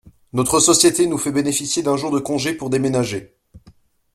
[0.33, 3.35] Notre société nous fait bénéficier d'un jour de congé pour déménager.